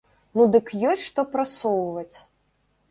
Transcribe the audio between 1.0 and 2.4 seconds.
што прасоўваць!